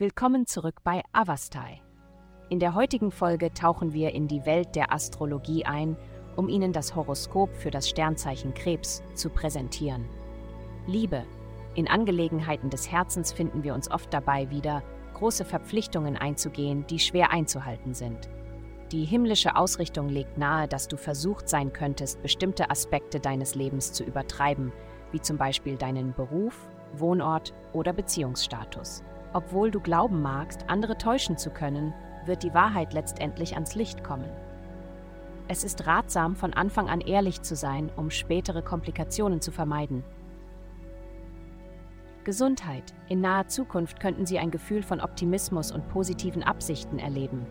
[0.00, 1.82] Willkommen zurück bei Avastai.
[2.48, 5.94] In der heutigen Folge tauchen wir in die Welt der Astrologie ein,
[6.36, 10.08] um Ihnen das Horoskop für das Sternzeichen Krebs zu präsentieren.
[10.86, 11.26] Liebe.
[11.74, 14.82] In Angelegenheiten des Herzens finden wir uns oft dabei wieder,
[15.12, 18.30] große Verpflichtungen einzugehen, die schwer einzuhalten sind.
[18.92, 24.04] Die himmlische Ausrichtung legt nahe, dass du versucht sein könntest, bestimmte Aspekte deines Lebens zu
[24.04, 24.72] übertreiben,
[25.12, 29.04] wie zum Beispiel deinen Beruf, Wohnort oder Beziehungsstatus.
[29.32, 31.94] Obwohl du glauben magst, andere täuschen zu können,
[32.26, 34.28] wird die Wahrheit letztendlich ans Licht kommen.
[35.48, 40.04] Es ist ratsam, von Anfang an ehrlich zu sein, um spätere Komplikationen zu vermeiden.
[42.24, 42.94] Gesundheit.
[43.08, 47.46] In naher Zukunft könnten Sie ein Gefühl von Optimismus und positiven Absichten erleben.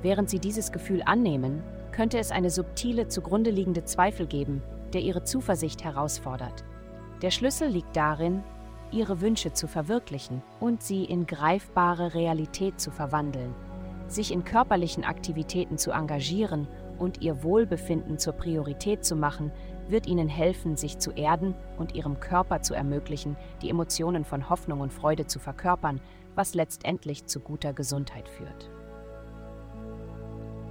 [0.00, 5.24] Während Sie dieses Gefühl annehmen, könnte es eine subtile zugrunde liegende Zweifel geben, der Ihre
[5.24, 6.64] Zuversicht herausfordert.
[7.20, 8.42] Der Schlüssel liegt darin,
[8.92, 13.54] ihre Wünsche zu verwirklichen und sie in greifbare Realität zu verwandeln,
[14.06, 19.50] sich in körperlichen Aktivitäten zu engagieren und ihr Wohlbefinden zur Priorität zu machen,
[19.88, 24.80] wird ihnen helfen, sich zu erden und ihrem Körper zu ermöglichen, die Emotionen von Hoffnung
[24.80, 26.00] und Freude zu verkörpern,
[26.34, 28.70] was letztendlich zu guter Gesundheit führt.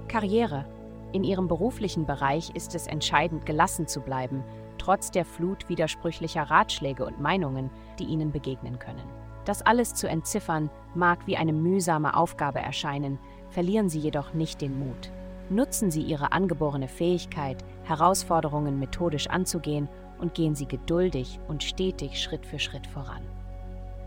[0.08, 0.64] Karriere.
[1.12, 4.44] In ihrem beruflichen Bereich ist es entscheidend, gelassen zu bleiben
[4.82, 9.04] trotz der Flut widersprüchlicher Ratschläge und Meinungen, die ihnen begegnen können.
[9.44, 14.76] Das alles zu entziffern mag wie eine mühsame Aufgabe erscheinen, verlieren Sie jedoch nicht den
[14.76, 15.12] Mut.
[15.50, 22.44] Nutzen Sie Ihre angeborene Fähigkeit, Herausforderungen methodisch anzugehen und gehen Sie geduldig und stetig Schritt
[22.44, 23.22] für Schritt voran.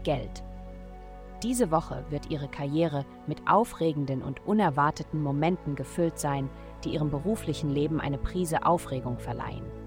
[0.03, 0.43] Geld.
[1.41, 6.49] Diese Woche wird Ihre Karriere mit aufregenden und unerwarteten Momenten gefüllt sein,
[6.83, 9.84] die Ihrem beruflichen Leben eine Prise Aufregung verleihen.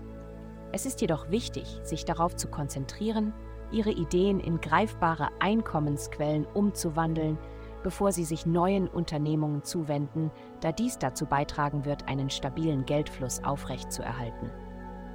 [0.72, 3.32] Es ist jedoch wichtig, sich darauf zu konzentrieren,
[3.70, 7.38] ihre Ideen in greifbare Einkommensquellen umzuwandeln,
[7.82, 10.30] bevor sie sich neuen Unternehmungen zuwenden,
[10.60, 14.50] da dies dazu beitragen wird, einen stabilen Geldfluss aufrechtzuerhalten.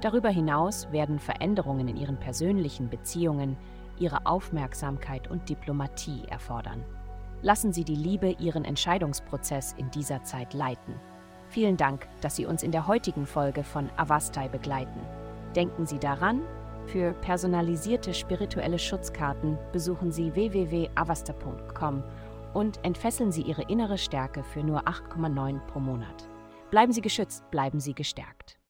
[0.00, 3.56] Darüber hinaus werden Veränderungen in ihren persönlichen Beziehungen
[3.98, 6.84] ihre Aufmerksamkeit und Diplomatie erfordern.
[7.42, 10.94] Lassen Sie die Liebe Ihren Entscheidungsprozess in dieser Zeit leiten.
[11.48, 15.00] Vielen Dank, dass Sie uns in der heutigen Folge von Avastai begleiten.
[15.54, 16.42] Denken Sie daran,
[16.86, 22.02] für personalisierte spirituelle Schutzkarten besuchen Sie www.avasta.com
[22.52, 26.28] und entfesseln Sie Ihre innere Stärke für nur 8,9 pro Monat.
[26.70, 28.58] Bleiben Sie geschützt, bleiben Sie gestärkt.